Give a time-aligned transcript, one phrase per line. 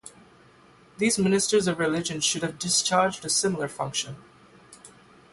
[0.97, 4.15] These ministers of religion should have discharged a similar function.